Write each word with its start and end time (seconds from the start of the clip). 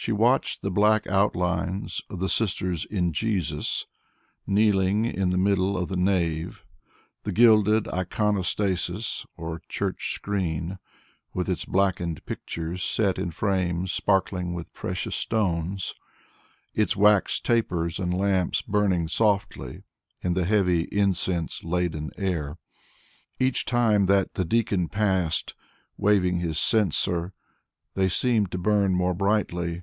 She 0.00 0.12
watched 0.12 0.62
the 0.62 0.70
black 0.70 1.08
outlines 1.08 2.00
of 2.08 2.20
the 2.20 2.28
"Sisters 2.28 2.84
in 2.84 3.12
Jesus" 3.12 3.84
kneeling 4.46 5.04
in 5.04 5.30
the 5.30 5.36
middle 5.36 5.76
of 5.76 5.88
the 5.88 5.96
nave, 5.96 6.64
the 7.24 7.32
gilded 7.32 7.86
"iconostasis" 7.86 9.26
or 9.36 9.60
church 9.68 10.14
screen 10.14 10.78
with 11.34 11.48
its 11.48 11.64
blackened 11.64 12.24
pictures 12.26 12.80
set 12.84 13.18
in 13.18 13.32
frames 13.32 13.90
sparkling 13.92 14.54
with 14.54 14.72
precious 14.72 15.16
stones, 15.16 15.94
its 16.74 16.94
wax 16.94 17.40
tapers 17.40 17.98
and 17.98 18.14
lamps 18.16 18.62
burning 18.62 19.08
softly 19.08 19.82
in 20.22 20.34
the 20.34 20.44
heavy 20.44 20.82
incense 20.92 21.64
laden 21.64 22.12
air. 22.16 22.56
Each 23.40 23.64
time 23.64 24.06
that 24.06 24.34
the 24.34 24.44
deacon 24.44 24.88
passed, 24.88 25.54
waving 25.96 26.38
his 26.38 26.58
censer, 26.58 27.34
they 27.94 28.08
seemed 28.08 28.52
to 28.52 28.58
burn 28.58 28.94
more 28.94 29.12
brightly. 29.12 29.82